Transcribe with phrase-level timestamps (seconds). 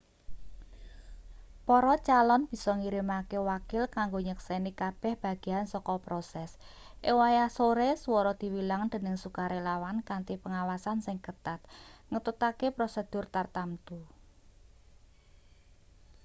[1.67, 6.49] para calon bisa ngirimake wakil kanggo nyekseni kabeh bagean saka proses
[7.07, 11.59] ing wayah sore swara diwilang dening sukarelawan kanthi pengawasan sing ketat
[12.11, 13.99] ngetutake prosedur tartamtu